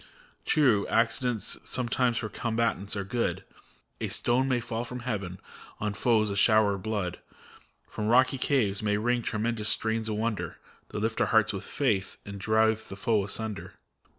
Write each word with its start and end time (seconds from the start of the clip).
True, 0.45 0.87
accidents 0.87 1.59
sometimes 1.63 2.17
for 2.17 2.27
combatants 2.29 2.95
are 2.95 3.03
good; 3.03 3.43
A 3.99 4.07
stone 4.07 4.47
may 4.47 4.59
fall 4.59 4.83
from 4.83 5.01
heaven, 5.01 5.39
on 5.79 5.93
foes 5.93 6.31
a 6.31 6.35
shower 6.35 6.73
of 6.73 6.81
blood; 6.81 7.19
From 7.87 8.07
rocky 8.07 8.39
caves 8.39 8.81
may 8.81 8.97
ring 8.97 9.21
tremendous 9.21 9.69
strains 9.69 10.09
of 10.09 10.15
wonder. 10.15 10.57
That 10.87 11.01
lift 11.01 11.21
our 11.21 11.27
hearts 11.27 11.53
with 11.53 11.65
faith, 11.65 12.17
and 12.25 12.39
drive 12.39 12.87
the 12.89 12.95
foe 12.97 13.23
asunder. 13.25 13.75